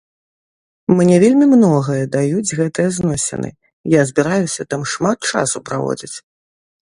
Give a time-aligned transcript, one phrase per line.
[0.99, 3.49] Мне вельмі многае даюць гэтыя зносіны,
[3.99, 6.13] я збіраюся там шмат часу праводзіць.